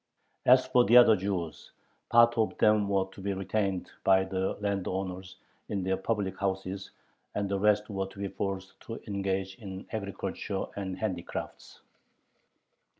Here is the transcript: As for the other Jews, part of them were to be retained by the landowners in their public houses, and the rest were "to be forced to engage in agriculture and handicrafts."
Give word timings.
As 0.47 0.65
for 0.65 0.83
the 0.83 0.97
other 0.97 1.15
Jews, 1.15 1.73
part 2.09 2.35
of 2.35 2.57
them 2.57 2.89
were 2.89 3.05
to 3.11 3.21
be 3.21 3.33
retained 3.33 3.91
by 4.03 4.23
the 4.23 4.57
landowners 4.59 5.35
in 5.69 5.83
their 5.83 5.95
public 5.95 6.39
houses, 6.39 6.89
and 7.35 7.47
the 7.47 7.59
rest 7.59 7.87
were 7.87 8.07
"to 8.07 8.17
be 8.17 8.27
forced 8.27 8.79
to 8.79 8.99
engage 9.05 9.57
in 9.59 9.85
agriculture 9.91 10.63
and 10.75 10.97
handicrafts." 10.97 11.81